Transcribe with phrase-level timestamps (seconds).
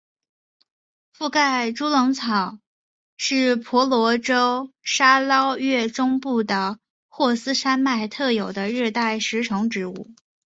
[1.13, 2.57] 附盖猪笼草
[3.17, 10.09] 是婆罗洲沙捞越中部的霍斯山脉特有的热带食虫植物。